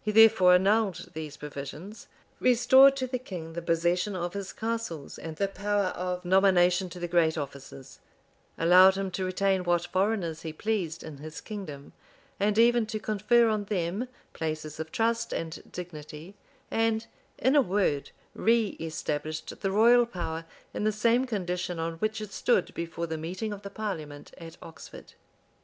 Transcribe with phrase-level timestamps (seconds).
[0.00, 2.06] He therefore annulled these provisions;
[2.38, 7.00] restored to the king the possession of his castles, and the power of nomination to
[7.00, 7.98] the great offices;
[8.56, 11.92] allowed him to retain what foreigners he pleased in his kingdom,
[12.38, 16.36] and even to confer on them places of trust and dignity;
[16.70, 22.32] and, in a word, reestablished the royal power in the same condition on which it
[22.32, 25.14] stood before the meeting of the parliament at Oxford.